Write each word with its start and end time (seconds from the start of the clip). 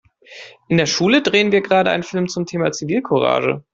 In 0.67 0.77
der 0.77 0.87
Schule 0.87 1.21
drehen 1.21 1.51
wir 1.51 1.61
gerade 1.61 1.91
einen 1.91 2.01
Film 2.01 2.27
zum 2.27 2.47
Thema 2.47 2.71
Zivilcourage. 2.71 3.63